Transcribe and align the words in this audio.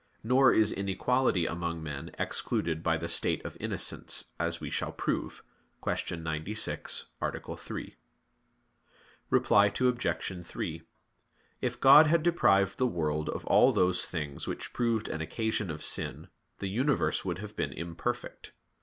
Nor 0.23 0.51
is 0.51 0.71
inequality 0.71 1.45
among 1.45 1.83
men 1.83 2.09
excluded 2.17 2.81
by 2.81 2.97
the 2.97 3.07
state 3.07 3.45
of 3.45 3.55
innocence, 3.59 4.31
as 4.39 4.59
we 4.59 4.71
shall 4.71 4.91
prove 4.91 5.43
(Q. 5.87 6.15
96, 6.17 7.05
A. 7.21 7.55
3). 7.55 7.95
Reply 9.29 9.65
Obj. 9.67 10.43
3: 10.43 10.81
If 11.61 11.79
God 11.79 12.07
had 12.07 12.23
deprived 12.23 12.79
the 12.79 12.87
world 12.87 13.29
of 13.29 13.45
all 13.45 13.71
those 13.71 14.07
things 14.07 14.47
which 14.47 14.73
proved 14.73 15.07
an 15.07 15.21
occasion 15.21 15.69
of 15.69 15.83
sin, 15.83 16.29
the 16.57 16.67
universe 16.67 17.23
would 17.23 17.37
have 17.37 17.55
been 17.55 17.71
imperfect. 17.71 18.53